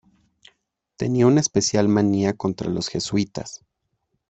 Tenía 0.97 1.27
una 1.27 1.41
especial 1.41 1.87
manía 1.87 2.33
contra 2.33 2.71
los 2.71 2.89
jesuitas. 2.89 3.63